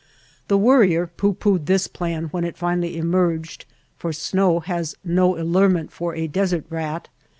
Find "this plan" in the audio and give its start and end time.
1.67-2.23